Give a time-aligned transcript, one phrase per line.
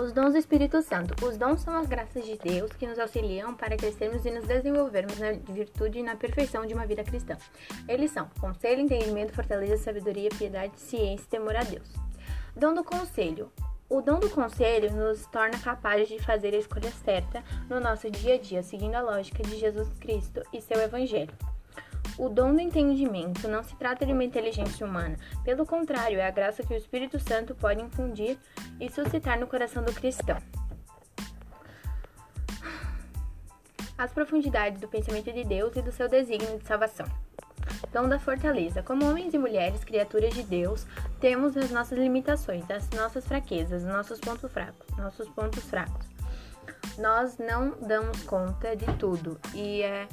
[0.00, 1.14] Os dons do Espírito Santo.
[1.26, 5.18] Os dons são as graças de Deus que nos auxiliam para crescermos e nos desenvolvermos
[5.18, 7.36] na virtude e na perfeição de uma vida cristã.
[7.86, 11.86] Eles são conselho, entendimento, fortaleza, sabedoria, piedade, ciência e temor a Deus.
[12.56, 13.52] Dom do conselho.
[13.90, 18.36] O dom do conselho nos torna capazes de fazer a escolha certa no nosso dia
[18.36, 21.49] a dia, seguindo a lógica de Jesus Cristo e seu Evangelho.
[22.20, 26.30] O dom do entendimento não se trata de uma inteligência humana, pelo contrário, é a
[26.30, 28.36] graça que o Espírito Santo pode infundir
[28.78, 30.36] e suscitar no coração do cristão.
[33.96, 37.06] As profundidades do pensamento de Deus e do seu desígnio de salvação.
[37.90, 38.82] Dom da fortaleza.
[38.82, 40.86] Como homens e mulheres, criaturas de Deus,
[41.20, 46.06] temos as nossas limitações, as nossas fraquezas, nossos pontos fracos, nossos pontos fracos.
[46.98, 50.06] Nós não damos conta de tudo e é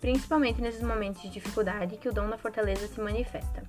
[0.00, 3.62] principalmente nesses momentos de dificuldade que o dom da fortaleza se manifesta.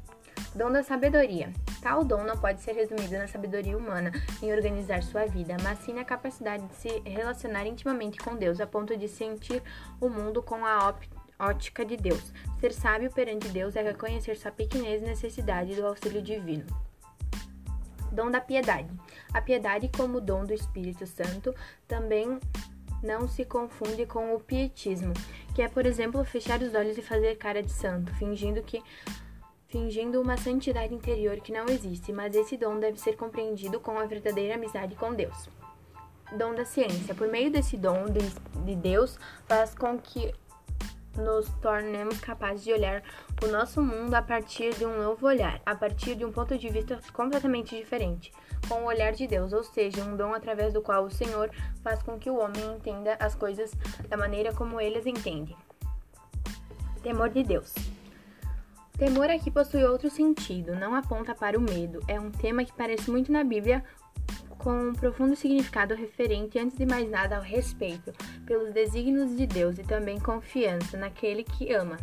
[0.56, 1.52] Dom da sabedoria.
[1.82, 5.94] Tal dom não pode ser resumido na sabedoria humana em organizar sua vida, mas sim
[5.94, 9.64] na capacidade de se relacionar intimamente com Deus, a ponto de sentir
[10.00, 10.94] o mundo com a
[11.40, 12.34] ótica de Deus.
[12.60, 16.66] Ser sábio perante Deus é reconhecer sua pequenez e necessidade do auxílio divino.
[18.12, 18.90] Dom da piedade.
[19.34, 21.56] A piedade, como dom do Espírito Santo,
[21.88, 22.38] também
[23.04, 25.14] não se confunde com o pietismo,
[25.56, 28.82] que é, por exemplo, fechar os olhos e fazer cara de santo, fingindo que
[29.68, 34.06] fingindo uma santidade interior que não existe, mas esse dom deve ser compreendido com a
[34.06, 35.48] verdadeira amizade com Deus.
[36.38, 37.16] Dom da ciência.
[37.16, 38.06] Por meio desse dom
[38.66, 40.34] de Deus, faz com que
[41.18, 43.04] nos tornemos capazes de olhar
[43.44, 46.70] o nosso mundo a partir de um novo olhar, a partir de um ponto de
[46.70, 48.32] vista completamente diferente,
[48.68, 51.50] com o olhar de Deus, ou seja, um dom através do qual o Senhor
[51.84, 53.72] faz com que o homem entenda as coisas
[54.08, 55.56] da maneira como eles entendem.
[57.02, 57.74] Temor de Deus.
[58.98, 62.00] Temor aqui possui outro sentido, não aponta para o medo.
[62.08, 63.84] É um tema que parece muito na Bíblia,
[64.64, 68.14] com um profundo significado referente, antes de mais nada, ao respeito
[68.46, 71.98] pelos desígnios de Deus e também confiança naquele que ama.